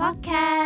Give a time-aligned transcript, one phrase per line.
[0.00, 0.59] Podcast。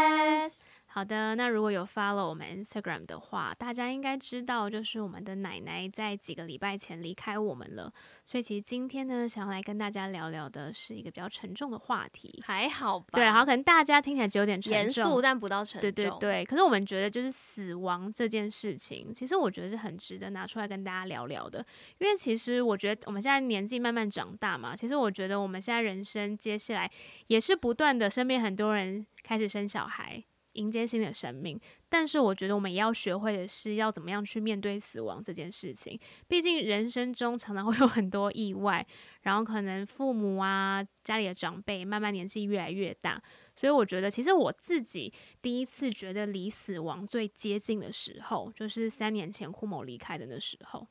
[1.04, 7.92] 好的，那如果有 follow 我们 Instagram 的话，大家应该知道，就是我们的奶奶在几个礼拜前离开我们了。
[8.24, 12.42] 所以其实今天呢，想要来跟大家聊聊的是一个比较沉重的话题。
[12.42, 13.09] 还好吧？
[13.13, 15.81] 对，然后可能大家听起来就有点沉重，严肃，但不到沉重。
[15.82, 16.42] 对对对。
[16.46, 21.62] 可是我们觉得，就是死亡这件事情，其实我觉得是很值得拿出来跟大家聊聊的。
[21.98, 26.91] 因为其实我觉得我们现在年纪慢慢长大嘛，其实我觉得我们现在人生接下来
[27.27, 30.24] 也是不断的，身边很多人开始生小孩。
[30.54, 31.58] 迎接新的生命，
[31.88, 35.98] 但是我觉得我们也要学会的是要怎么样去面对死亡这件事情。
[36.26, 38.84] 毕竟人生中常常会有很多意外，
[39.22, 43.22] 然后可能父母啊、家里的长辈慢慢年纪越来越大，
[43.54, 50.86] 所以我觉得其实我自己第一次觉得离死亡最接近的时候，就是三年前库某离开的那时候。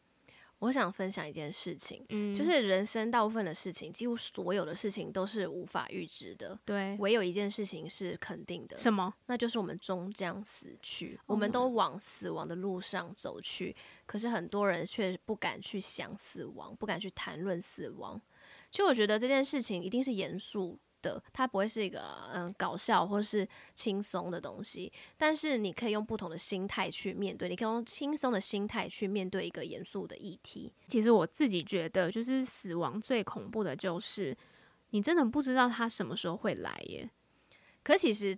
[0.63, 6.57] 我想分享一件事情，嗯，就是人生大部分的事情，几乎所有的事情都是无法预知的。
[6.63, 8.77] 对，唯有一件事情是肯定的。
[8.77, 9.13] 什么？
[9.25, 11.19] 那就是我们终将死去。
[11.25, 18.21] 我们都往死亡的路上走去，可是很多人却不敢去想死亡，不敢去谈论死亡。
[18.71, 22.01] 其实我觉得这件事情一定是严肃的，它不会是一个
[22.33, 30.73] 嗯搞笑或是轻松的东西，但是你可以用不同的心态去面对，你可以用轻松的心态去面对一个严肃的议题。
[30.87, 34.35] 其实我自己觉得，就是死亡最恐怖的就是
[34.89, 37.07] 你真的不知道它什么时候会来耶。
[37.83, 38.35] 可其实。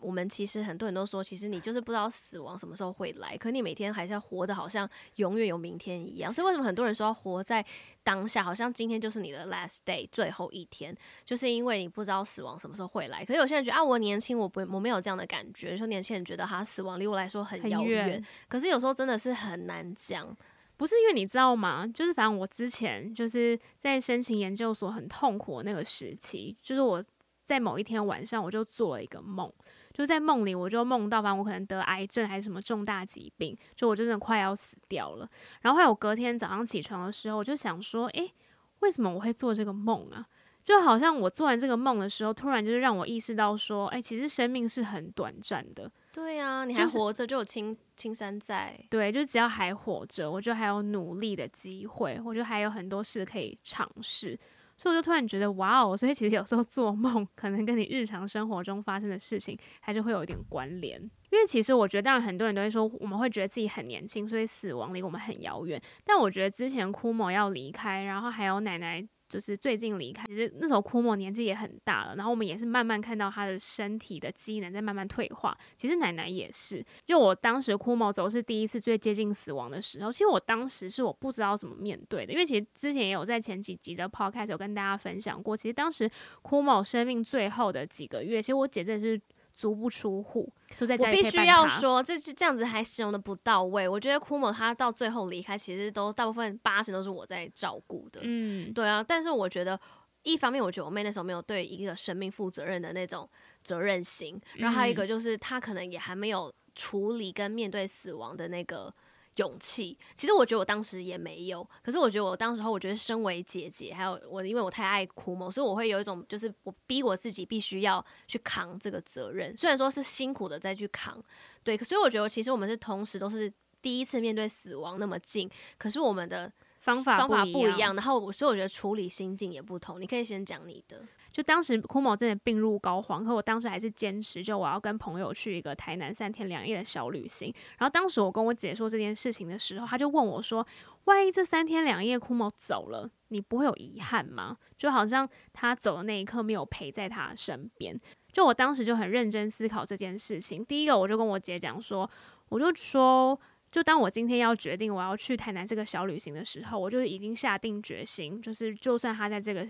[0.00, 6.32] 我们其实很多人都说，其实你就是不知道死亡什么时候会来，可你每天还是要活得好像永远有明天一样。
[6.32, 7.64] 所以为什么很多人说要活在
[8.02, 13.24] 当下，好像今天就是你的 last day 最后一天，就是因为你不知道死亡什么时候会来。
[13.24, 15.76] 可是有些人觉得啊，我年轻，我不我没有这样的感觉。
[15.76, 20.36] 说年轻人觉得哈死亡离我来说很遥远，可是有时候真的是很难讲。
[20.76, 21.86] 不是因为你知道吗？
[21.86, 27.04] 就是反正我之前就是在申请研究所很痛苦的那个时期，就是我。
[27.44, 29.52] 在某一天晚上，我就做了一个梦，
[29.92, 35.28] 就在梦里，我就梦到，反正我可能得癌症还是什么重大疾病，就我真的快要死掉了。
[35.60, 38.32] 然后还有隔天早上起床的时候，我就想说，诶，
[38.80, 40.24] 为什么我会做这个梦啊？
[40.62, 45.92] 就好像我做完这个梦的时候，突然就是让我意识到说，诶，其实生命是很短暂的。
[46.10, 48.74] 对啊，你还活着就有青青山在。
[48.88, 54.38] 对，就只要还活着，我就还有努力的机会，我就还有很多事可以尝试。
[54.76, 55.96] 所以我就突然觉得，哇哦！
[55.96, 61.00] 所以其实有时候做梦，可能跟你日常生活中发生的事情，还是会有一点关联。
[61.30, 65.80] 因为其实我觉得，当然很多人都会说，我们会觉得自己很年轻，所以死亡离我们很遥远。
[66.04, 69.06] 但我觉得之前枯某要离开，然后还有奶奶。
[69.34, 75.58] 就是最近离开，其实那时候库某年纪也很大了，然后我们也是慢慢看到他的身体的机能在慢慢退化。
[75.76, 86.08] 其实奶奶也是，就我当时库某走是第一次最接近死亡的时候，其实我当时是我不知道怎么面对的，因为其实之前也有在前几集的 podcast 有跟大家分享过，其实当时
[86.42, 89.20] 库某生命最后的几个月，其实我姐真的是。
[89.54, 91.16] 足不出户，就在家里。
[91.16, 93.88] 我必须要说，这这样子还形容的不到位。
[93.88, 98.20] 我觉得枯某他到最后离开，其实都大部分八成都是我在照顾的。
[98.24, 99.02] 嗯，对啊。
[99.06, 99.78] 但是我觉得，
[100.24, 103.28] 一方面我觉得我妹那时候没有对一个生命负责任的那种
[103.62, 108.92] 责任心，然后还有一个就是她可能也还没有处理跟面对死亡的那个。
[109.36, 121.22] 勇气，其实我觉得我当时也没有，可是我觉得我当时候，我觉得身为姐姐，还有我，因为我太爱哭嘛，所以我会有一种，就是我逼我自己必须要去扛这个责任，虽然说是辛苦的再去扛，
[121.62, 123.52] 对，所以我觉得其实我们是同时都是
[123.82, 131.02] 第一次面对死亡那么近，可是我们的方法方法不一样，然后所以我觉得处理心境也不同，你可以先讲你的。
[131.34, 137.52] 就当时库某真的病入膏肓，可我当时还是坚持，就我要跟朋友去一个台南三天两夜的小旅行。
[137.76, 140.64] 然后当时我跟我姐说这件事情的时候，她就问我说
[141.06, 148.00] ：“万一这三天两夜库某走了，你不会有遗憾吗？”就好像他走的那一刻没有陪在他身边。
[148.30, 150.64] 就我当时就很认真思考这件事情。
[150.64, 152.08] 第一个，我就跟我姐讲说，
[152.48, 153.36] 我就说，
[153.72, 159.66] 就当我今天要决定我要去台南这个小旅行的时候，我就已经下定决心，就是就算他在这个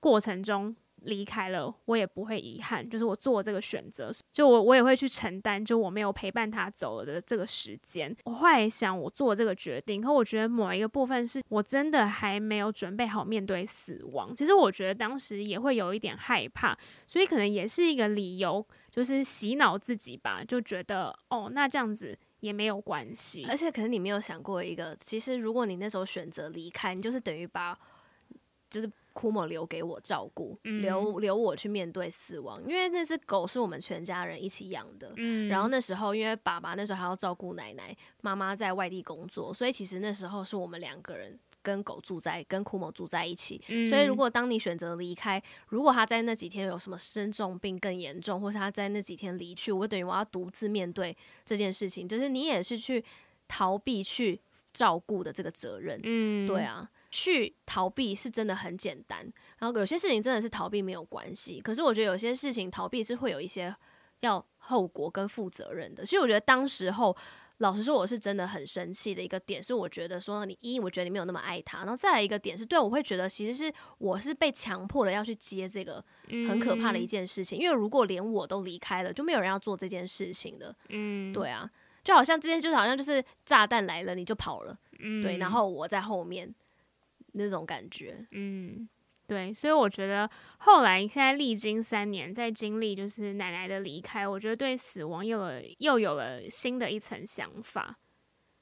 [0.00, 0.74] 过程中。
[1.06, 2.88] 离开了，我也不会遗憾。
[2.88, 8.14] 就是我做这个选择，就我我也会去承担，就我没有陪伴他走的这个时间。
[8.24, 14.34] 我后来想，我做这个决定，可我觉得某一个部分是我真的还没有准备好面对死亡。
[14.34, 16.76] 其实我觉得当时也会有一点害怕，
[17.06, 23.46] 所以可能也是一个理由，就是洗脑自己吧，就觉得哦，那这样子也没有关系。
[23.48, 27.78] 而且可能你没有想过一个，其实如果你那时候选择离开，你就是等于把，
[28.68, 28.90] 就是。
[29.16, 35.10] 库某留给我照顾，留留我去面对死亡，因为那只狗是我们全家人一起养的。
[35.16, 43.58] 嗯，然后那时候因为爸爸那时候还要照顾奶奶，妈妈在外地工作，所以其实那时候是我们两个人跟狗住在跟库某住在一起。
[43.68, 51.16] 嗯、所以，如果当你选择离开，如果他在那几天有什么生重病更严重，或是他在那几天离去，我等于我要独自面对
[51.46, 53.02] 这件事情，就是你也是去
[53.48, 54.38] 逃避去
[54.74, 55.98] 照顾的这个责任。
[56.04, 56.90] 嗯，对啊。
[57.16, 59.20] 去逃避是真的很简单，
[59.58, 61.58] 然后有些事情真的是逃避没有关系。
[61.58, 63.74] 可是我觉得有些事情逃避是会有一些
[64.20, 66.04] 要后果跟负责任的。
[66.04, 67.16] 所以我觉得当时候，
[67.56, 80.76] 老实说，我是真的很生气的一个点，是我觉得说你一，我觉得你没有那么爱他，然后再来一个点是对我会觉得其实是我是被强迫的要去接这个很可怕的一件事情，因为如果连我都离开了，就没有人要做这件事情的。
[80.90, 81.70] 嗯，对啊，
[82.04, 86.54] 就好像这件就是好像就是炸弹来了你就跑了，嗯，对，然后我在后面。
[87.36, 88.88] 那种感觉，嗯，
[89.26, 90.28] 对，所以我觉得
[90.58, 97.96] 后来现在历经三年，在经历就是奶奶的离开，我觉得对死亡又有又有了新的一层想法，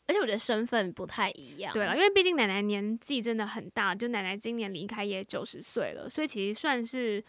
[0.06, 1.72] 而且我觉得身份不太一样。
[1.72, 7.24] 对了，因为毕竟奶奶年纪真的很大，就奶奶今年离开也九十岁了，所以其实算是。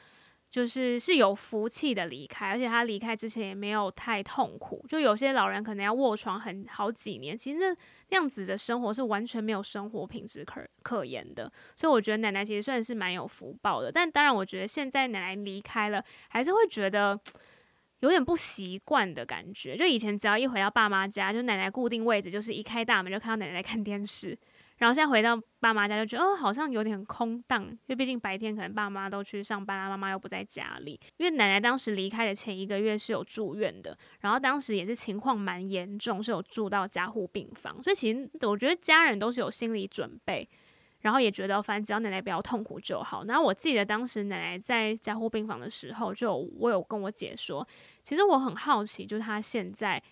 [0.55, 4.81] 就是是有福气的离开，而且他离开之前也没有太痛苦。
[4.87, 7.75] 就有些老人可能要卧床很好几年，其实那
[8.07, 11.51] 那样子的生活是完全没有生活品质可可言的。
[11.75, 13.91] 所以我觉得奶奶其实算是蛮有福报的。
[13.91, 17.19] 但当然，我觉得现在奶奶离开了，还是会觉得
[17.99, 19.75] 有点不习惯的感觉。
[19.75, 24.39] 就以前只要一回到爸妈家，就奶奶固定位置，就是一开大门就看到奶奶在看电视。
[24.77, 30.99] 然后现在回到爸妈家就觉得，哦，好像有点空荡，因为毕竟白天可能爸妈都去上班啊，妈妈又不在家里。
[31.15, 37.81] 因为奶奶当时离开的前一个月是有住院的，然后当时也是情况蛮严重，是有住到加护病房。
[37.81, 40.45] 所以其实我觉得家人都是有心理准备，
[40.99, 43.23] 然后也觉得反正只要奶奶不要痛苦就好。
[43.23, 47.65] 然后我记得当时奶奶在加护病房的时候，就我有跟我姐说，
[48.03, 50.03] 其实我很好奇，就是她现在。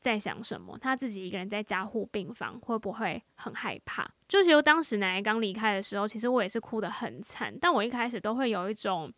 [0.00, 0.78] 在想什么？
[0.78, 4.10] 他自己一个人在加护病房，会不会很害怕？
[4.26, 7.54] 就是由当时奶奶刚离开的时候，其实我也是哭得很惨。
[7.60, 9.12] 但我一开始都会有一种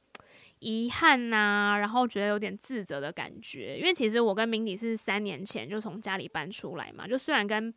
[0.58, 3.78] 遗憾呐、然后觉得有点自责的感觉。
[3.78, 7.72] 因为其实我跟明迪是三年前就从家里搬出来嘛，就虽然跟。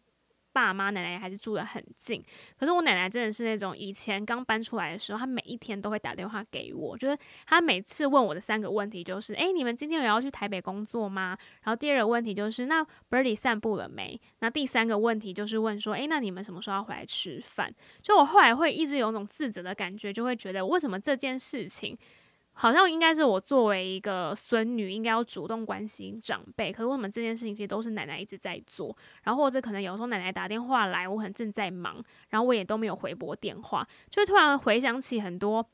[0.56, 2.24] 爸妈奶奶还是住得很近，
[2.58, 11.38] 可是我奶奶真的是那种以前刚搬出来的时候，她每一天都会打电话给我，就是她每次问我的三个问题就是：诶，你们今天有要去台北工作吗？
[11.64, 14.18] 然后第二个问题就是：那 Birdy 散步了没？
[14.40, 17.70] 那第三个问题就是问说：诶，那你们什么时候要回来吃饭？
[18.02, 21.98] 就我后来会一直有种自责的感觉，就会觉得为什么这件事情。
[22.58, 26.72] 好像应该是我作为一个孙女，应该要主动关心长辈。
[26.72, 28.96] 可是为什么这件事情其实都是奶奶一直在做？
[29.24, 35.68] 然后或者可能有时候奶奶打电话来，我可能正在忙，然后我也都没有回拨电话，就突然回想起很多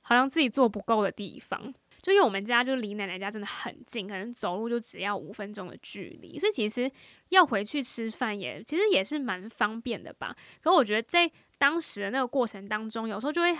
[0.00, 1.72] 好像自己做不够的地方。
[2.02, 6.88] 就因为我们家就离奶奶家真的很近，可能走路就只要五分钟的距离，所以其实
[7.30, 10.34] 要回去吃饭也其实也是蛮方便的吧。
[10.62, 11.28] 可我觉得在
[11.58, 13.56] 当时的那个过程当中，有时候就会，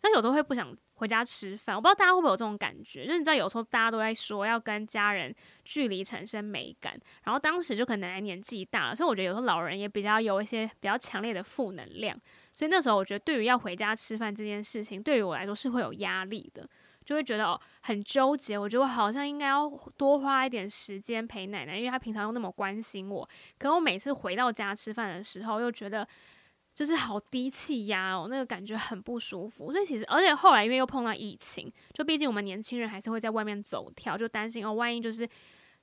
[0.00, 0.76] 但有时候会不想。
[0.98, 5.32] 回家吃饭，我不知道大家会不会有这种感觉，就是你知道有时候大家都在说要跟家人
[5.64, 12.20] 距离产生美感，然后当时就可能奶奶年纪大了，所以我觉得有时候老人也比较有一些比较强烈的负能量，
[12.52, 16.68] 所以那时候我觉得对于要回家吃饭这件事情，对于我来说是会有压力的，
[17.04, 26.04] 就会觉得哦很纠结，我觉得我好像应该要多花一点时间陪奶奶，因为她平常又那么关心我，可我每次回到家吃饭的时候又觉得。
[26.78, 29.72] 就是好低气压哦，那个感觉很不舒服。
[29.72, 35.28] 所以其实，而且后来因为又碰到疫情，就毕竟我们年轻人还是会在外面走跳，就担心哦，万一就是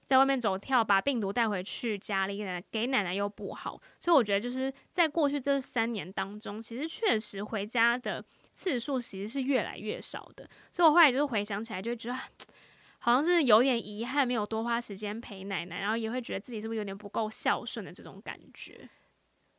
[0.06, 3.78] 在外面走跳，把病毒带回去家里，给奶奶给奶奶又不好。
[4.00, 8.24] 所以我觉得就是在过去这三年当中，其实确实回家的
[8.54, 10.50] 次数其实是越来越少的。
[10.72, 12.18] 所以我后来就是回想起来，就觉得
[13.00, 18.90] 好像是有点遗憾，没有多花时间陪奶奶，然后也会觉得自己是不是有点不够孝顺的这种感觉，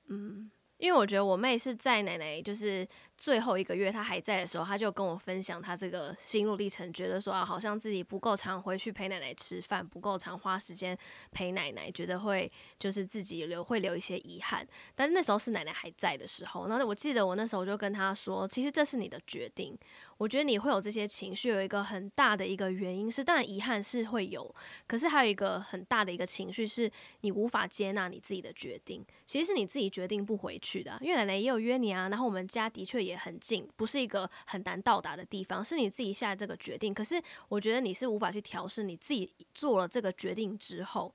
[0.08, 0.50] 嗯。
[0.78, 10.96] 因为我觉得我妹是在奶奶就是最后一个月她还在的时候，她就跟我分享她这个心路历程，觉得说啊，好像自己不够常回去陪奶奶吃饭，不够常花时间
[11.32, 14.66] 陪奶奶，觉得会就是自己留会留一些遗憾。
[14.94, 19.76] 但是那时候是奶奶还在的时候，那我记得我那时候就跟她说，其实这是你的决定。
[20.18, 24.54] 我觉得你会有这些情绪，有一个很大的一个原因是，当然遗憾是会有，
[24.86, 29.04] 可是还有一个很大的一个情绪是你无法接纳你自己的决定。
[29.26, 32.08] 其实是你自己决定不回去的啊，因为奶奶也有约你啊。
[32.08, 36.94] 然后我们家的确也很近，不是一个很难到达的地方，是你自己下这个决定。
[36.94, 41.14] 可是我觉得你是无法去调试你自己做了这个决定之后，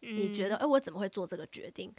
[0.00, 1.92] 你觉得，哎，我怎么会做这个决定？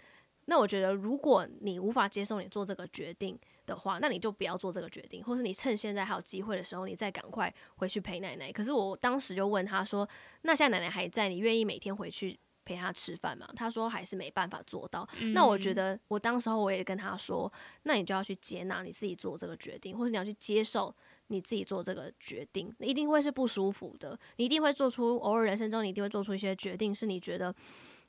[0.45, 8.51] 那我觉得，如果你无法接受你做这个决定的话，那你就不要做这个决定，或是你趁现在还有机会的时候，你再赶快回去陪奶奶。
[8.51, 10.07] 可是我当时就问他说
[10.43, 13.47] ：“那现在奶奶还在，你愿意每天回去陪她吃饭吗？
[13.55, 15.07] 他说还是没办法做到。
[15.21, 17.51] 嗯、那我觉得我当时候我也跟他说，
[17.83, 20.93] 那你就要去接纳你自己做这个决定，或是你要去接受
[21.27, 24.19] 你自己做这个决定，一定会是不舒服的。
[24.35, 27.55] 你一定会做出偶尔人生中，你一定会做出一些决定，是你觉得。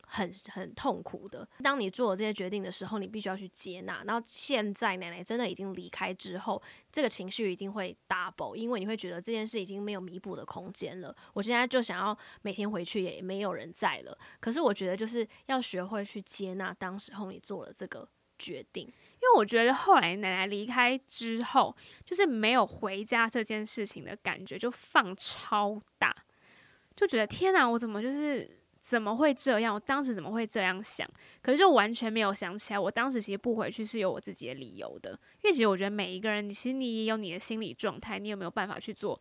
[0.06, 1.48] 很很痛苦的。
[1.62, 4.02] 当你做了这些决定的时候，你必须要去接纳。
[4.04, 11.14] 然后现在奶奶真的已经离开之后，这个情绪一定会 double，因为你会觉得这件事已经没有弥补的空间了。
[11.32, 14.16] 我现在就想要每天回去，也没有人在了。
[14.40, 18.08] 可是我觉得就是要学会去接纳当时候你做了这个
[18.38, 26.14] 决定，因为我觉得后来奶奶离开之后，就是没有回家这件事情的感觉就放超大，
[26.94, 28.62] 就觉得天哪，我怎么就是。
[28.84, 29.74] 怎么会这样？
[29.74, 31.08] 我当时怎么会这样想？
[31.40, 35.18] 可是就完全没有想起来，我当时其实不回去是有我自己的理由的。
[35.42, 39.18] 因为其实我觉得每一个人，你心里也有你的心理状态，你有没有办法去做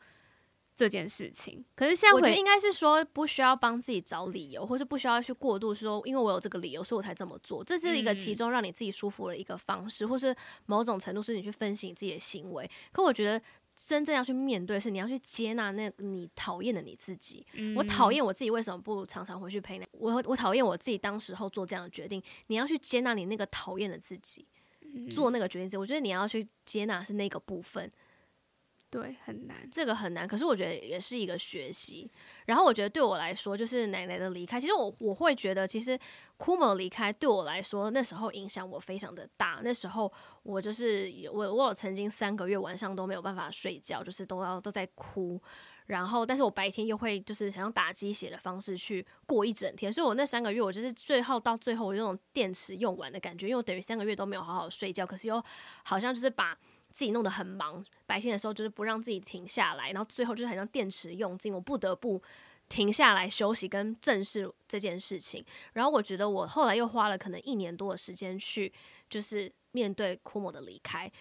[0.76, 1.64] 这件事情？
[1.78, 7.64] 可是现在我觉得应该是说，不需要帮自己找理由，或是不需要去过度说，因为我有这个理由，所以我才这么做。
[7.64, 12.70] 这是一个其中让你自己舒服的一个方式，或是某种程度是你去分析你自己的行为。
[12.92, 13.42] 可我觉得。
[13.76, 17.46] 真正要去面对，是你要去接纳那你讨厌的你自己。
[17.54, 19.86] 嗯、我讨厌我自己，为什么不常常回去陪你？
[19.92, 22.22] 我我讨厌我自己当时候做这样的决定。
[22.48, 24.48] 你要去接纳你那个讨厌的自己，
[24.82, 25.80] 嗯、做那个决定。
[25.80, 27.92] 我觉得你要去接纳是那个部分。
[28.94, 30.28] 对，很难，这个很难。
[30.28, 32.08] 可是我觉得也是一个学习。
[32.46, 34.60] 然后我觉得对我来说，就是奶奶的离开。
[34.60, 36.00] 其实我我会觉得，其实
[36.38, 39.62] 库某离开对我来说，那时候影响我非常的大。
[39.64, 45.42] 那时候我就是我我有曾经三个月晚上都没有办法睡觉，就是都要都在哭。
[45.88, 49.92] 然后，但是我白天又会就是想用打鸡血的方式去过一整天。
[49.92, 55.44] 所以我那三个月，我就是最后到最后，我有种电池用完的感觉，因为我等于三个月都没有好好睡觉，可是又
[55.82, 56.56] 好像就是把。
[56.94, 62.22] 自己弄得很忙，白天的时候就是不让自己停下来，然后最后就是好像电池用尽，我不得不
[62.70, 65.44] 停下来休息跟正视这件事情。
[65.74, 68.72] 然后我觉得我后来又花了可能一年多的时间去，
[69.10, 71.12] 就是面对库某的离开。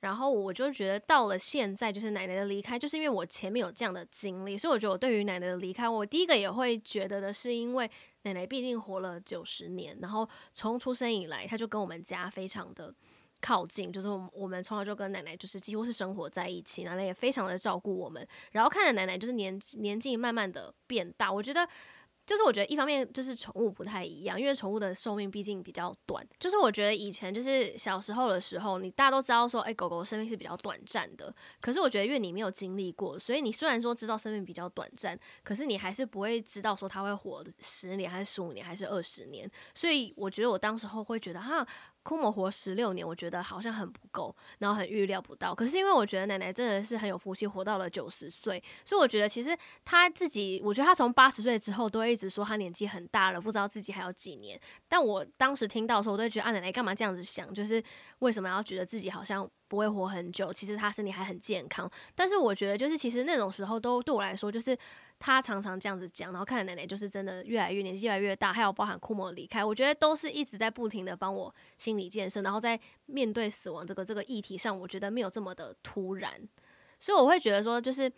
[0.00, 7.90] 然后我就觉得到了现在，就是奶奶的离开，就是因为我前面有这样的经历，所以我觉得我对于奶奶的离开，我第一个也会觉得的是，因为
[8.22, 12.92] 奶奶毕竟活了九十年，然后从出生以来，她就跟我们家非常的。
[13.42, 21.68] 靠近，就是我们从小就跟奶奶就是几乎是生活在一起，奶奶也非常的照顾我们，然后看着奶奶就是年年纪慢慢的变大，我觉得。
[22.24, 26.24] 就是我觉得一方面就是宠物不太一样，因为宠物的寿命毕竟比较短。
[26.38, 31.34] 就是我觉得以前就是小时候的时候，你大家都知道说，哎、狗狗生命是比较短暂的。
[31.60, 39.50] 可是我觉得因为你没有经历过，所以你虽然说知道生命比较短暂，可是你还是不会知道说它会活十年还是十五年还是二十年。
[39.74, 41.66] 所以我觉得我当时候会觉得哈，
[42.02, 45.54] 库某活十六年，我觉得好像很不够，然后很预料不到。
[45.54, 52.02] 可是因为我觉得奶奶真的是很有福气，活到了九十岁，所以我觉得其实她自己，我觉得她从八十岁之后都。
[52.02, 54.60] 一直说她年纪很大了，不知道自己还有几年。
[54.88, 57.54] 但我当时听到的时候，我都觉得啊，奶奶干嘛这样子想？
[57.54, 57.80] 就是
[58.18, 60.52] 为什么要觉得自己好像不会活很久？
[60.52, 61.88] 其实她身体还很健康。
[62.14, 64.76] 但是我觉得，就是其实那种时候都对我来说，就是
[65.24, 76.32] 他常常这样子讲，然后看着奶奶就是真的越来越年纪越来越大，还有包含库某离开，我觉得都是一直在不停的帮我心理建设，然后在面对死亡这个这个议题上，我觉得没有这么的突然。
[76.98, 78.10] 所以我会觉得说，就是。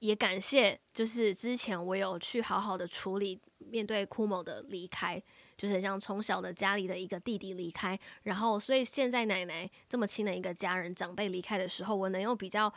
[0.00, 5.22] 也感谢，就是之前我有去好好的处理面对库某的离开，
[5.58, 12.72] 就是像从小的家里的一个弟弟离开，然后所以现在奶奶这么亲的一个家人长辈离开的时候，我能用比较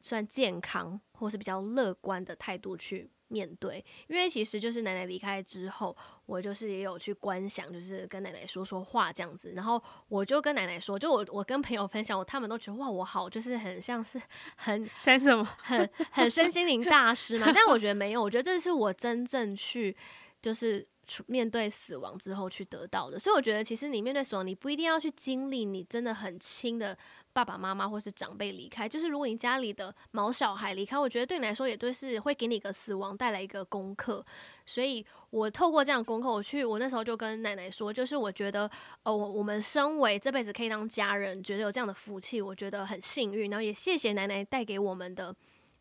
[0.00, 3.10] 算健康或是比较乐观的态度去。
[3.32, 9.52] 面对，因为其实就是奶奶离开之后，我就是也有去观想，就是跟奶奶说说话这样子。
[9.54, 14.20] 然后我就跟奶奶说，就我我跟朋友分享，我他们都觉得哇，我好就是很像是
[14.56, 17.52] 很像什么， 很很身心灵大师嘛。
[17.54, 19.96] 但我觉得没有，我觉得这是我真正去
[20.42, 20.84] 就是
[21.26, 23.18] 面对死亡之后去得到的。
[23.18, 26.96] 所以我觉得其实你面对死亡，你不一定要去经历你真的很亲的。
[27.32, 34.24] 爸爸妈妈或是长辈离开，就是如果你家里的毛小孩离开，我觉得对你来说也都是会给你一个死亡带来一个功课。
[34.66, 38.68] 所以我透过这样功课，我去，我那时候就跟奶奶说，就是我觉得，
[39.04, 43.48] 哦，我我们身为这辈子可以当家人，觉得有这样的福气，我觉得很幸运。
[43.48, 45.32] 然后也谢谢奶奶带给我们的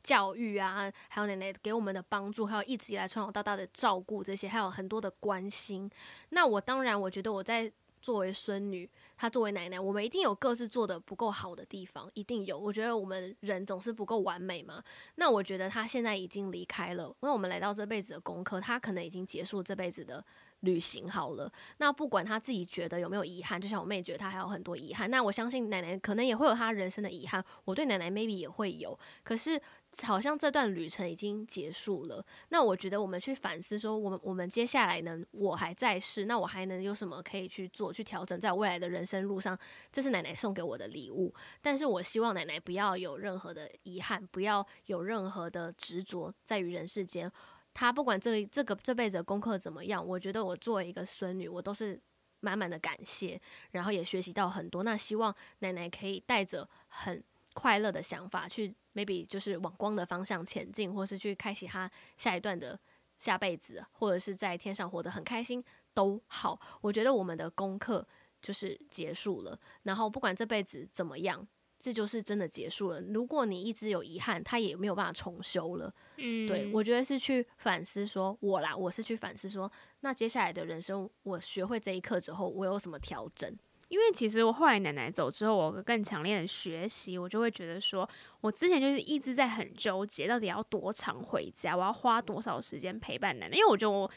[0.04, 5.90] 教育啊，还有奶奶给我们的帮助，还有一直以来从小到大的照顾，这些还有很多的关心。
[6.30, 7.72] 那我当然，我觉得我在。
[8.02, 12.58] 作为孙女，她作为奶奶，我们一定有各自做的不够好的地方，一定有。
[12.58, 14.82] 我觉得我们人总是不够完美嘛。
[15.16, 20.24] 那我觉得她现在已经离开了，那我们来到这辈子的功课，她可能已经结束这辈子的
[20.62, 21.52] 旅行好了。
[21.78, 27.44] 那不管他自己觉得有没有遗憾，就像我妹觉得她还有很多遗憾，那我相信奶奶可能也会有她人生的遗憾。
[27.66, 29.62] 我对奶奶 maybe 也会有，可是。
[30.04, 39.58] 好像这段旅程已经结束了，那我觉得我们去反思说，我们我们接下来呢，我还在世，那我还能有什么可以去做，去调整在未来的人生路上？
[39.92, 47.32] 这是奶奶送给我的礼物，但是我希望奶奶不要有任何的遗憾，不要有任何的执着在于人世间。
[47.74, 52.00] 他不管这这个这辈子功课怎么样，我觉得我作为一个孙女，我都是
[52.40, 53.40] 满满的感谢，
[53.72, 54.84] 然后也学习到很多。
[54.84, 57.24] 那希望奶奶可以带着很
[57.54, 58.76] 快乐的想法去。
[58.96, 62.78] maybe 就是往光的方向前进，或是去开启他下一段的
[63.18, 66.60] 下辈子，或者是在天上活得很开心都好。
[66.82, 68.06] 我觉得我们的功课
[68.42, 71.48] 就是结束了，然后不管这辈子怎么样，
[71.80, 73.00] 这就是真的结束了。
[73.00, 75.92] 如果你一直有遗憾，他也没有办法重修了。
[76.18, 79.72] 嗯，对，我觉得是去反思说，我啦，我是去反思说，
[80.02, 83.50] 那接下来的人生，我学会这一课之后，我有什么调整？
[83.88, 88.08] 因为其实我后来奶奶走之后，我更强烈的学习，我就会觉得说，
[88.42, 93.58] 我之前就是一直在很纠结，到底要多长回家，我要花多少时间陪伴奶奶。
[93.58, 94.12] 因为我觉得我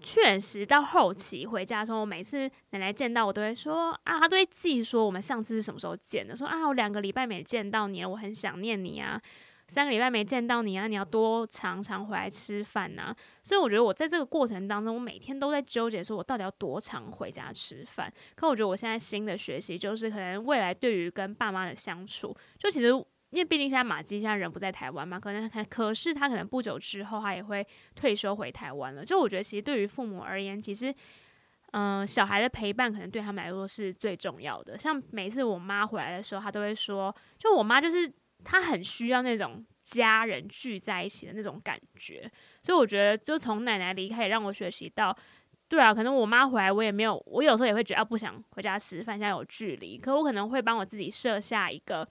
[0.00, 9.20] 确实到后期回家的时候，我每次奶奶见到我都会说啊，她都会记说我们上次是什么时候见的，说啊，我两个礼拜没见到你了，我很想念你啊。
[9.68, 13.14] 三个礼拜没见到你啊，你要多常常回来吃饭呐。
[13.42, 18.12] 所以我觉得我在这个过程当中，我每天都在纠结，说我到底要多常回家吃饭。
[18.34, 22.92] 可我觉得我现在新的学习就是，可能未来对于跟爸妈的相处，就其实
[23.32, 29.04] 因为毕竟现在马基现在人不在台湾嘛，可能他可是他可能不久之后他也会退休回台湾了。
[29.04, 30.94] 就我觉得其实对于父母而言，其实
[31.72, 34.78] 嗯、小孩的陪伴可能对他们来说是最重要的。
[34.78, 38.12] 像每次我妈回来的时候，她都会说，就我妈就是。
[38.44, 42.28] 她很需要那种家人聚在一起的那种感觉，
[42.60, 45.16] 所以我觉得，就从奶奶离开，也让我学习到，
[45.68, 52.04] 对啊，可能我妈回来，我也没有，我有时候也会觉得不想回家吃饭，现在有距离，可我可能会帮我自己设下一个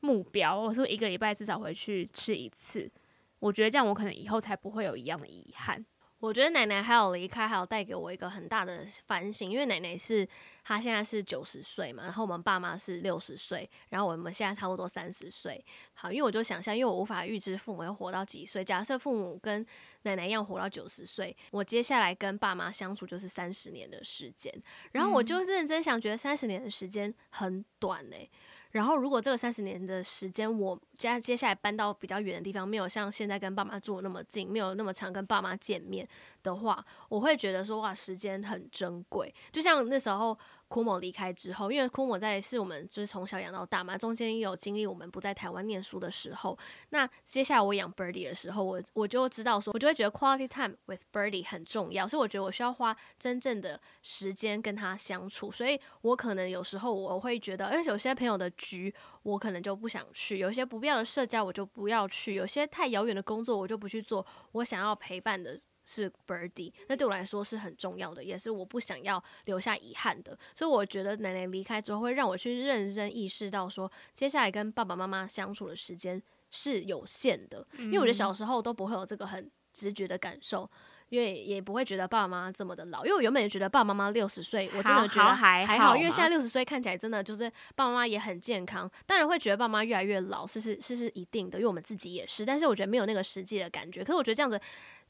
[0.00, 2.90] 目标，我是一个礼拜至少回去吃一次，
[3.38, 5.84] 我觉得这样我可能以后才不会有一样的遗憾。
[6.20, 10.26] 我觉得奶奶还有离开，还有带给我一个很大的反省，因为奶奶是
[10.64, 15.64] 她现在是九十岁嘛，然后我们爸妈是六十岁，然后我们现在差不多三十岁。
[15.94, 18.64] 好，因为我就想象，因为我无法预知父母要活到几岁。
[18.64, 19.64] 假设父母跟
[20.02, 24.52] 奶奶一样活到九十岁，我接下来跟爸妈相处就是三十年的时间，
[24.90, 28.30] 然后我就认真想，觉得三十年的时间很短嘞、欸。
[28.72, 36.06] 然后，如果这个三十年的时间，我接接下来搬到比较远的地方，没有像现在跟爸妈住那么近，没有那么常跟爸妈见面
[36.42, 39.34] 的话，我会觉得说哇，时间很珍贵。
[39.52, 40.38] 就像那时候。
[40.68, 46.56] 库某离开之后，因为库某在是我们就是从小养到大嘛，中间也有经历我们不在台湾念书的时候。
[46.90, 55.50] 那接下来我养 Birdie 的时候，我我就知道说，我就会觉得 quality time with Birdie 很重要，所以我觉得我需要花真正的时间跟他相处。
[55.50, 65.58] 所以我可能有时候我会觉得，而且有些朋友的局我可能就不想去，有些不必要的社交我就不要去，有些太遥远的工作我就不去做，我想要陪伴的。
[65.90, 70.38] 是 Birdie，那对我来说是很重要的，也是我不想要留下遗憾的。
[70.54, 77.66] 所以我觉得奶奶离开之后，会让我去认真意识到说，接下来跟爸爸妈妈相处的时间是有限的。
[77.78, 80.70] 因为我觉得小时候都不会有这个很直觉的感受，
[81.08, 83.06] 因为也不会觉得爸爸妈妈这么的老。
[83.06, 88.90] 因为我原本也觉得爸爸妈妈六十岁，我真的觉得还好，因为现在六十岁看起来真的就是爸爸妈妈也很健康。
[89.06, 92.44] 当然会觉得爸妈越来越老，是是是是一定的，因为我们自己也是。
[92.44, 94.04] 但是我觉得没有那个实际的感觉。
[94.04, 94.60] 可是我觉得这样子。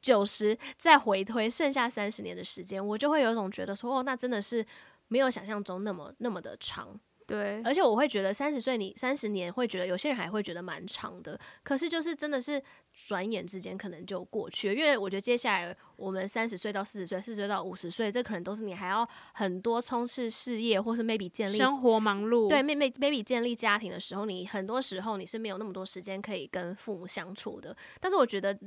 [0.01, 4.65] 九十再回推，剩下三十年的时间，我就会有一种觉得说，哦，那真的是
[5.09, 6.99] 没有想象中那么那么的长。
[7.27, 12.63] 对，而且我会觉得三十岁，你三十年会觉得有些人还会觉得蛮长的，可是就是真的是
[12.95, 14.75] 转眼之间可能就过去了。
[14.75, 27.77] 因为我觉得接下来我们三十岁到四十岁，四十岁到五十岁，这可能都是你还要很多冲刺事业，或是 maybe 建立生活忙碌，对，maybe maybe 建立家庭的时候，你很多时候你是没有那么多时间可以跟父母相处的。
[28.01, 28.59] 但是我觉得。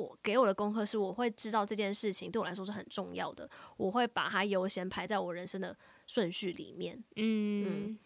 [0.00, 6.96] 我给我的功课是，我会知道这件事情对我来说是很重要的，我会把它优先排在我人生的顺序里面。
[7.16, 7.98] 嗯，嗯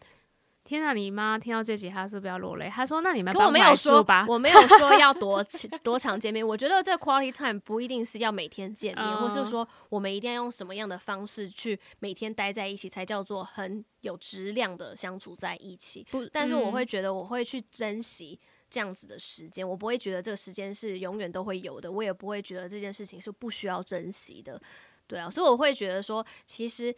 [0.65, 2.67] 天哪，你妈听到这集，她是不是要落泪？
[2.67, 5.45] 她说：“那你们我没有说吧，我没有说 要多
[5.83, 6.45] 多长见面。
[6.45, 16.03] 我觉得这 quality time 不一定是要每天见面，或是说我们一定要用什么样的方式去每天待在一起，才叫做很有质量的相处在一起。
[16.09, 18.39] 不，但是我会觉得我会去珍惜。”
[18.75, 24.61] 这样子的时间，我不会觉得这个时间是永远都会有的，我也不会觉得这件事情是不需要珍惜的，
[25.07, 26.93] 对啊，所以我会觉得说，其实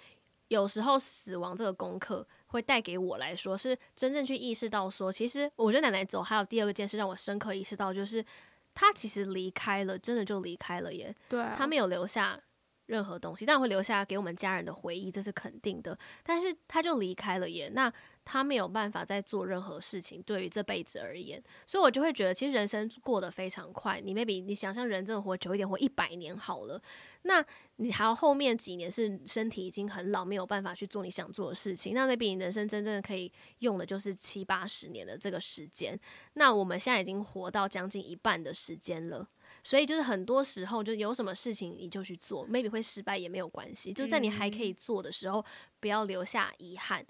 [0.47, 8.25] 有时候死亡这个功课会带给我来说，是真正去意识到说，其实我觉得奶奶走，还有第二个件事让我深刻意识到，就是
[8.73, 12.41] 她其实离开了，真的就离开了耶，对啊，她没有留下
[12.87, 15.95] 任何东西，当然会留下给我们家人的回忆，这是肯定的。
[16.23, 17.93] 但是他就离开了耶，那
[18.29, 24.01] 他没有办法再做任何事情，对于这辈子而言，所以我就会觉得，其实人生过得非常快。
[24.01, 26.81] 你 maybe 你想象人真的活久一点，活一百年好了，
[27.21, 27.41] 那
[27.77, 35.97] 你还有后面几年是身体已经很老，没有办法去做你想做的事情，那 maybe 你人生真正可以用的就是七八十年的这个时间。
[36.33, 39.25] 那我们现在已经活到将近一半的时间了。
[39.63, 43.91] 所以就是很多时候，就有什么事情你就去做，maybe 会失败也没有关系。
[43.91, 45.43] 就在你还可以做的时候，
[45.79, 47.05] 不要留下遗憾，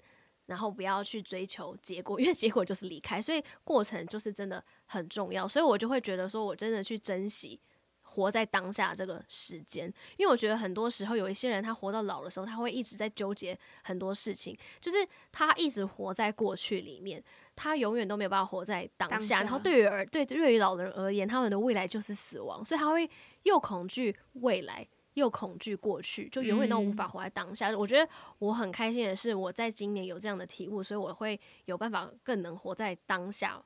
[0.48, 3.22] 然后不要去追求结果，因为结果就是离开。
[3.22, 5.46] 所以过程就是真的很重要。
[5.46, 7.60] 所以我就会觉得说，我真的去珍惜
[8.02, 17.22] 活在当下这个时间，因为我觉得很多时候有一些人他活到老的时候，他会一直在纠结很多事情，就是他一直活在过去里面。
[17.60, 23.10] 他永远都没有办法活在当下，然后对于而对对于老人而言，他们的未来就是死亡，所以他会
[23.42, 24.86] 又恐惧未来，
[25.18, 27.70] 又恐惧过去，就永远都无法活在当下。
[27.70, 33.62] 嗯、我觉得我很开心的是，我在今年有这样的体悟，所以我会有办法更能活在当下。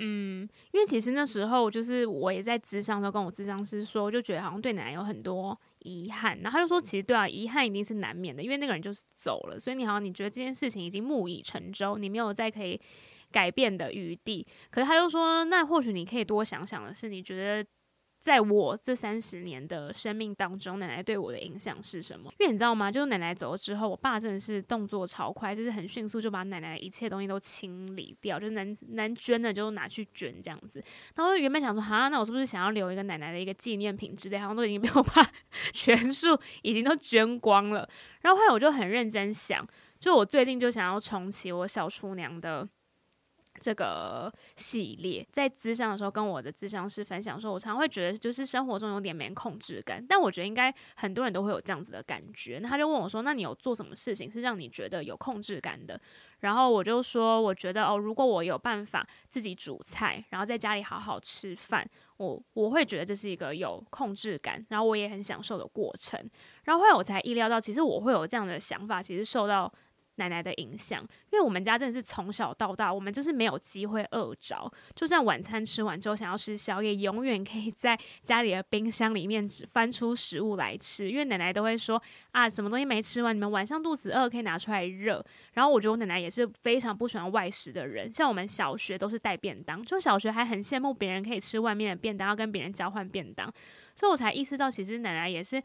[0.00, 12.80] 嗯，因为其实那时候就是我也在咨商的时候跟我咨商师说，就觉得好像对奶奶有很多遗憾，然后他就说，其实对啊，遗憾一定是难免的，因为那个人就是走了，所以你好像你觉得这件事情已经木已成舟，你没有再可以。
[13.30, 17.70] 改变的余地，可是他就说，那或许你可以多想想的是，你觉得
[18.20, 22.32] 在我这三十年的生命当中，奶奶对我的影响是什么？
[22.38, 22.90] 因为你知道吗？
[22.90, 30.82] 就是奶奶走了之后，我爸真的是动作超快，就是很迅速就把奶奶的一切东西都清理掉，就能能捐的就拿去捐这样子。
[31.14, 34.38] 然后原本想说，哈，那我是不是想要留一个奶奶的一个纪念品之类？
[34.38, 35.24] 好像都已经被我爸
[35.72, 37.88] 全数已经都捐光了。
[38.22, 39.66] 然后后来我就很认真想，
[40.00, 42.68] 就我最近就想要重启我小厨娘的。
[43.60, 52.58] 这个系列在咨商的时候，跟我的咨商师分享说，我常会觉得就是生活中有点没控制感，但我觉得应该很多人都会有这样子的感觉。
[52.62, 56.00] 那他就问我说：“那你有做什么事情是让你觉得有控制感的？”
[56.40, 61.84] 然后我就说：“我觉得哦，如果我有办法自己煮菜，然后在家里好好吃饭，
[62.16, 66.18] 我我会觉得这是一个有控制感，然后我也很享受的过程。
[66.64, 69.72] 然后后来我才意料到，其实我会有这样的想法，其实受到。”
[70.18, 71.00] 奶奶的影响，
[71.32, 74.70] 因为我们家真的是从小到大，我们就是没有机会饿着。
[74.94, 81.10] 就算晚餐吃完之后想要吃宵夜，永远可以在家里的冰箱里面翻出食物来吃。
[81.10, 82.02] 因为奶奶都会说
[82.32, 85.24] 啊，什么东西没吃完，你们晚上肚子饿可以拿出来热。
[85.54, 93.52] 然后我觉得我奶奶也是非常不喜欢外食的人，像我们小学都是带便当，就小学还很羡慕别人可以吃外面的便当，要跟别人交换便当。
[93.94, 95.62] 所以我才意识到，其实奶奶也是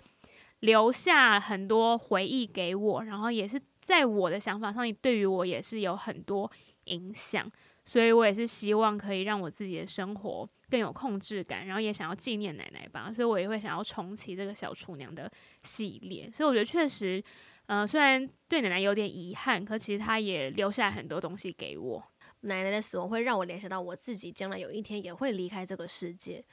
[0.59, 3.59] 留下很多回忆给我，然后也是。
[3.83, 6.49] 在我的想法上，对于我也是有很多
[6.85, 7.49] 影响，
[7.85, 16.31] 所以我也是希望可以让我自己的生活更有控制感，然后也想要纪念奶奶吧，所以我也会想要重启这个小厨娘的系列。
[16.31, 17.23] 所以我觉得确实，
[17.65, 22.03] 呃，虽然对奶奶有点遗憾，可其实她也留下很多东西给我。
[22.41, 26.43] 奶奶的死亡会让我联想到我自己将来有一天也会离开这个世界。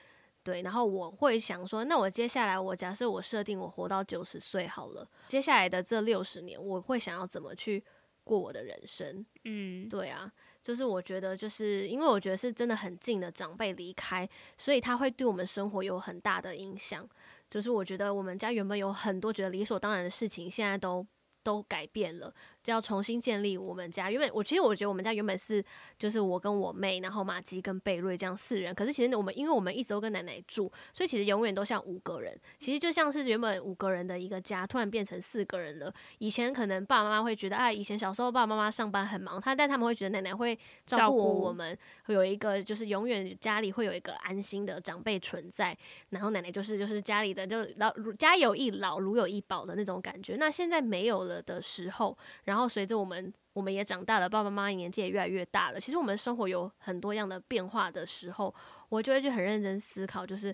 [0.50, 7.80] 对，然后我会想说，那我接下来，我假设我设定我活到九十岁好了，接下来的这六十年，我会想要怎么去
[8.24, 9.24] 过我的人生？
[9.44, 10.28] 嗯，对啊，
[10.60, 17.08] 就是我觉得，就是因为我觉得是真的很近的长辈离开，所以他会对我们生活有很大的影响。
[17.48, 21.06] 就是我觉得我们家原本有很多觉得理所当然的事情，现在都
[21.44, 22.34] 都改变了。
[22.62, 24.10] 就要重新建立我们家。
[24.10, 25.64] 原本我其实我觉得我们家原本是
[25.98, 28.74] 就是我跟我妹，然后玛吉跟贝瑞这样四人。
[28.74, 32.38] 可是其实我们因为我们一直都跟奶奶住，所以其实永远都像五个人。
[32.58, 35.92] 其实就像是原本五个人的一个家，突然变成四个人了。
[36.18, 45.76] 以前可能爸爸妈妈会觉得，啊，以前小时候爸爸妈妈上班很忙，他但他们会觉得奶奶会照顾我们，会有一个就是永远家里会有一个安心的长辈存在。
[46.10, 50.36] 然后奶奶就是就是家里的就老家有一老如有一宝的那种感觉。
[50.36, 52.16] 那现在没有了的时候。
[52.50, 55.78] 然后随着我们，我们也长大了，爸爸妈妈年纪也越来越大了。
[55.78, 58.52] 其实我们生活有很多样的变化的时候，
[58.88, 60.52] 我就会去很认真思考，就是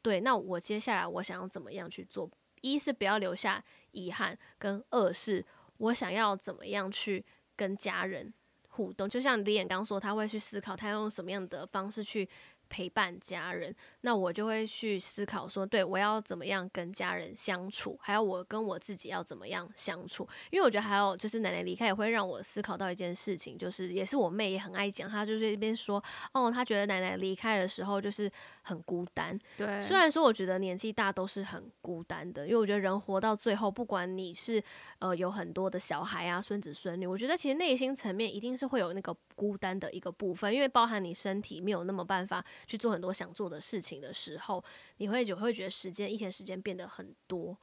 [0.00, 2.30] 对，那我接下来我想要怎么样去做？
[2.62, 5.44] 一是不要留下遗憾，跟二是
[5.76, 7.22] 我想要怎么样去
[7.54, 8.32] 跟家人
[8.70, 9.06] 互动。
[9.06, 12.26] 就像李演刚说，他会去思考他用什么样的方式去。
[12.74, 20.28] 陪伴家人，那我就会去思考说，对，我要怎么样跟家人相处，还有我跟我自己要怎么样相处。
[20.50, 28.28] 因为我觉得还有就是奶奶离开也会让我思考到一件事情，就是也是我妹也很爱讲，她就是一边说，哦，她觉得奶奶离开的时候就是
[28.62, 29.38] 很孤单。
[29.56, 34.60] 对，虽然说我觉得年纪大都是很孤单的，因为我觉得人活到最后，不管你是
[34.98, 42.44] 呃有很多的小孩啊、孙子孙女，我觉得其实内心层面一定是会有那个孤单的一个部分，因为包含你身体没有那么办法。
[42.66, 44.62] 去做很多想做的事情的时候，
[44.98, 47.56] 你会就会觉得时间一天时间变得很多，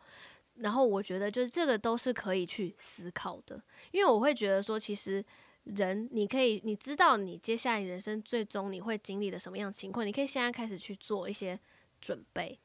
[0.56, 3.62] 然后我觉得就是这个都是可以去思考的，
[3.92, 5.24] 因为我会觉得说，其实
[5.64, 11.60] 人你可以你知道你接下来人生最终你会经历的什么样的情况，你可以现在开始去做一些
[12.00, 12.60] 准备。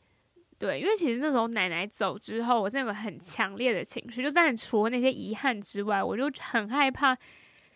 [0.59, 7.15] 对，因为其实那时候奶奶走之后，我是有个很强烈的情绪，就但除了那些遗憾之外，我就很害怕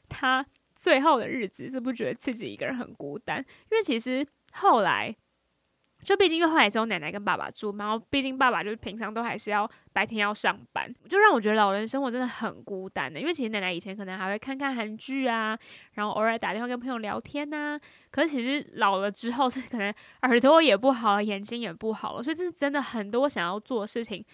[0.09, 3.38] 她最后的日子是不是觉得自己一个人很孤单？
[3.70, 5.14] 因为其实后来。
[6.02, 13.20] 就毕竟因为后来只有奶奶跟爸爸住嘛，然后毕竟爸爸就是平常都还是要白天要上班，就让我觉得老人生活真的很孤单的。
[13.20, 15.54] 因为其实奶奶以前可能还会看看韩剧啊，
[15.92, 17.78] 然后偶尔打电话跟朋友聊天呐、
[18.10, 24.24] 可是其实老了之后 是可能耳朵也不好，眼睛也不好了，所以这是真的很多想要做的事情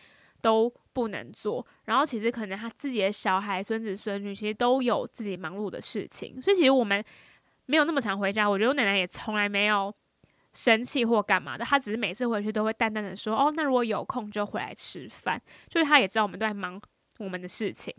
[0.41, 1.67] 都不能做。
[1.87, 7.05] 然后其实可能他自己的小孩、孙子、孙女其实都有自己忙碌的事情，所以其实我们
[7.65, 8.49] 没有那么常回家。
[8.49, 9.93] 我觉得我奶奶也从来没有。
[10.57, 16.81] 生气或干嘛的，他只是每次回去都会淡淡的说：“哦，那如果有空就回来吃饭。”就是他也知道我们都在忙
[17.19, 17.95] 我们的事情，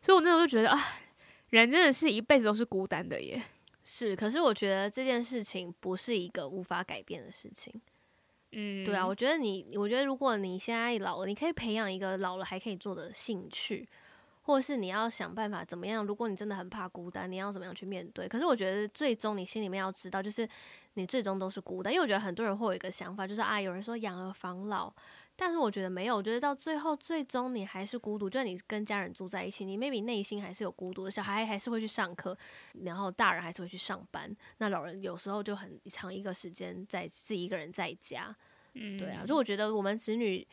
[0.00, 0.82] 所以我那时候就觉得啊，
[1.50, 3.42] 人真的是一辈子都是孤单的耶。
[3.84, 7.72] 是，可是我觉得这件事情不是一个无法改变的事情。
[8.52, 13.86] 嗯，对啊，我觉得你，我觉得如果你现在老了，你可以培养一个老了还可以做的兴趣。
[14.50, 16.04] 或是你要想办法怎么样？
[16.04, 18.26] 如果你真的很怕孤单，你要怎么样去面对？
[18.26, 20.46] 可是我觉得最终你心里面要知道，就是
[20.94, 21.92] 你最终都是孤单。
[21.92, 24.92] 因为我觉得很多人会有一个想法，就是啊，有人说养儿防老，
[25.36, 26.16] 但是我觉得没有。
[26.16, 28.28] 我觉得到最后，最终你还是孤独。
[28.28, 31.10] 就你跟家人住在一起，你 maybe 内心还是有孤独的。
[31.10, 32.36] 小孩还是会去上课，
[32.82, 34.36] 然后大人还是会去上班。
[34.58, 38.34] 那老人有时候就很长一个时间在自己一个人在家。
[38.74, 39.24] 嗯，对啊。
[39.24, 40.44] 就我觉得我们子女。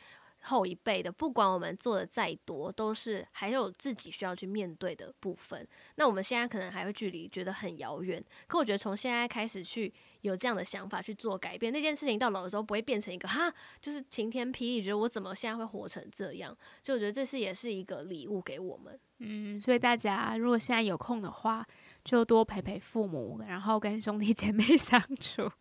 [0.48, 5.68] 后一辈的，不管我们做的再多，都是还有自己需要去面对的部分。
[5.96, 16.58] 那我们现在可能还会距离觉得很遥远，可我觉得从现在开始去有这样的想法去做改变，那件事情到老的时候不会变成一个哈，就是晴天霹雳，觉得我怎么现在会活成这样？
[16.82, 19.00] 就我觉得这是也是一个礼物给我们。
[19.20, 21.66] 嗯，所以大家如果现在有空的话，
[22.04, 25.52] 就多陪陪父母，然后跟兄弟姐妹相处。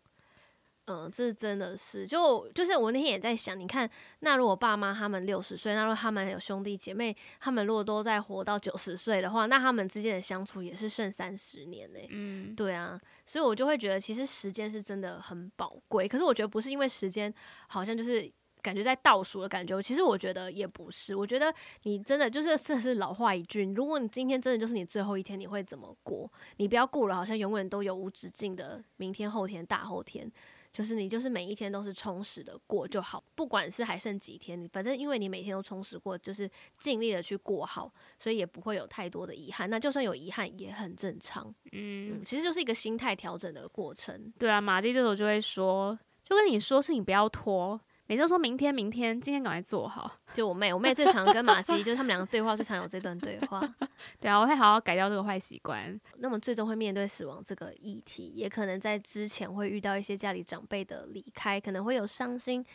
[0.89, 11.99] 嗯，这真的是，就就是我那天也在想，你看，那如果爸妈他们六十岁，那如果他们有兄弟姐妹，他们如果都在活到九十岁的话，那他们之间的相处也是剩三十年呢。
[12.09, 16.07] 嗯，对啊，所以我就会觉得，其实时间是真的很宝贵。
[16.07, 17.33] 可是我觉得不是因为时间
[17.67, 21.13] 好像就是感觉在倒数的感觉，其实我觉得也不是。
[21.13, 26.31] 我觉得你真的就是真的是老话一句，如果你今天真的就是你最后一天，你会怎么过？
[26.55, 30.31] 你不要过了，好像永远都有无止境的明天、后天、大后天。
[30.77, 39.67] 就是你，就是每一天都是充实的过就好，不管是还剩几天，你反正因为你每天都充实过，就是尽力的去过好，所以也不会有太多的遗憾。
[39.67, 44.31] 那就算有遗憾也很正常，嗯，其实就是一个心态调整的过程。
[44.37, 47.81] 对啊，马蒂这时候就会说，就跟你说，是你不要拖。
[48.09, 50.09] 每次都说明天，明天，今天赶快做好。
[50.33, 53.61] 就我妹，我妹最常跟马西，就是他们两个对话最常有这段对话。
[54.21, 55.99] 对啊，我会好好改掉这个坏习惯。
[56.19, 62.65] 那么最终会面对死亡这个议题，也可能在之前会遇到一些家里长辈的离开，可能会有伤心，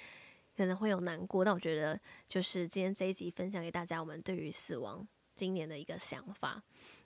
[0.54, 1.42] 可能会有难过。
[1.42, 6.62] 但我觉得，就是今天这一集分享给大家，我们对于死亡今年的一个想法。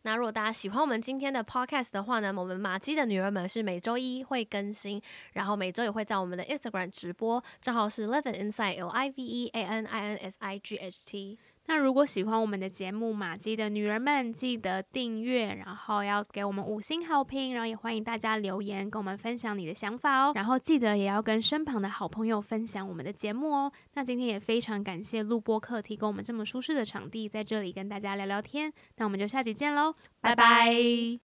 [0.06, 10.16] 那如果大家喜欢我们今天的 podcast 的话呢，我们马姬的女儿们是每周一会更新，然后每周也会在我们的 Instagram 直播，账号是 Live Inside L I V E A N I N
[10.18, 11.38] S I G H T。
[11.66, 20.32] 那如果喜欢我们的节目《马姬的女儿们》，记得订阅，然后要给我们五星好评，然后也欢迎大家留言跟我们分享你的想法哦。
[20.34, 23.72] 然后记得也要跟身旁的好朋友分享我们的节目哦。
[23.94, 28.72] 那今天也非常感谢录播客提供我们这么舒适的场地，在这里跟大家聊聊天。
[28.96, 31.06] 那我们就下期见喽，拜拜。